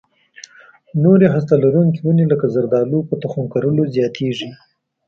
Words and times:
نورې 1.03 1.27
هسته 1.33 1.53
لرونکې 1.63 1.99
ونې 2.03 2.25
لکه 2.31 2.45
زردالو 2.55 2.99
په 3.09 3.15
تخم 3.23 3.43
کرلو 3.53 3.83
زیاتېږي. 3.95 4.49